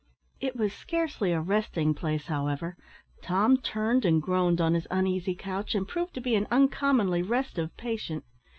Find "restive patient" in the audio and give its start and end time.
7.21-8.23